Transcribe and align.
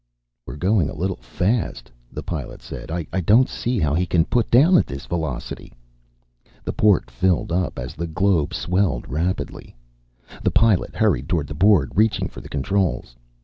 "We're 0.47 0.55
going 0.55 0.89
a 0.89 0.95
little 0.95 1.17
fast," 1.21 1.91
the 2.11 2.23
Pilot 2.23 2.63
said. 2.63 2.89
"I 2.89 3.03
don't 3.21 3.47
see 3.47 3.77
how 3.77 3.93
he 3.93 4.07
can 4.07 4.25
put 4.25 4.49
down 4.49 4.75
at 4.79 4.87
this 4.87 5.05
velocity." 5.05 5.73
The 6.63 6.73
port 6.73 7.11
filled 7.11 7.51
up, 7.51 7.77
as 7.77 7.93
the 7.93 8.07
globe 8.07 8.51
swelled 8.55 9.07
rapidly. 9.07 9.75
The 10.41 10.49
Pilot 10.49 10.95
hurried 10.95 11.29
toward 11.29 11.45
the 11.45 11.53
board, 11.53 11.91
reaching 11.93 12.27
for 12.29 12.41
the 12.41 12.49
controls. 12.49 13.15